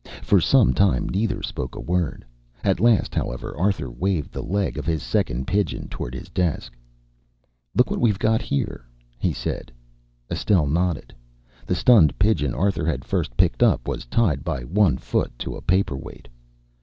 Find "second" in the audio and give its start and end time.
5.03-5.45